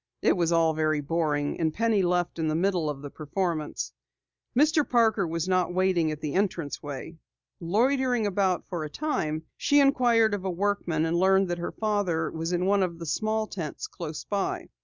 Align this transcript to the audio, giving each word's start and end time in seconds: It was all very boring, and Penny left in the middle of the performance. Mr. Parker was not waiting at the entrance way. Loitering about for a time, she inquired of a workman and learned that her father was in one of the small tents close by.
It 0.23 0.35
was 0.35 0.51
all 0.51 0.73
very 0.73 0.99
boring, 0.99 1.59
and 1.59 1.71
Penny 1.71 2.01
left 2.01 2.39
in 2.39 2.47
the 2.47 2.55
middle 2.55 2.89
of 2.89 3.03
the 3.03 3.11
performance. 3.11 3.93
Mr. 4.57 4.83
Parker 4.83 5.27
was 5.27 5.47
not 5.47 5.75
waiting 5.75 6.09
at 6.09 6.21
the 6.21 6.33
entrance 6.33 6.81
way. 6.81 7.17
Loitering 7.59 8.25
about 8.25 8.65
for 8.67 8.83
a 8.83 8.89
time, 8.89 9.43
she 9.57 9.79
inquired 9.79 10.33
of 10.33 10.43
a 10.43 10.49
workman 10.49 11.05
and 11.05 11.19
learned 11.19 11.49
that 11.49 11.59
her 11.59 11.71
father 11.71 12.31
was 12.31 12.51
in 12.51 12.65
one 12.65 12.81
of 12.81 12.97
the 12.97 13.05
small 13.05 13.45
tents 13.45 13.85
close 13.85 14.23
by. 14.25 14.69